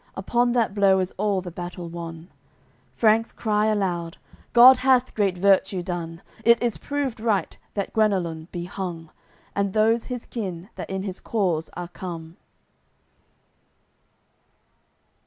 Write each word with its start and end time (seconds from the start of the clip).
Upon 0.15 0.53
that 0.53 0.73
blow 0.73 0.97
is 0.97 1.11
all 1.19 1.41
the 1.41 1.51
battle 1.51 1.87
won. 1.87 2.29
Franks 2.95 3.31
cry 3.31 3.67
aloud: 3.67 4.17
"God 4.51 4.77
hath 4.77 5.13
great 5.13 5.37
virtue 5.37 5.83
done. 5.83 6.23
It 6.43 6.59
is 6.59 6.77
proved 6.79 7.19
right 7.19 7.55
that 7.75 7.93
Guenelun 7.93 8.47
be 8.51 8.63
hung. 8.65 9.11
And 9.55 9.73
those 9.73 10.05
his 10.05 10.25
kin, 10.25 10.69
that 10.73 10.89
in 10.89 11.03
his 11.03 11.19
cause 11.19 11.69
are 11.75 11.87
come." 11.87 12.37